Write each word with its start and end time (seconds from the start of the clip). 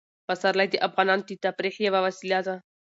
پسرلی 0.27 0.67
د 0.71 0.75
افغانانو 0.87 1.27
د 1.27 1.31
تفریح 1.43 1.75
یوه 1.87 1.99
وسیله 2.07 2.39
ده. 2.47 2.55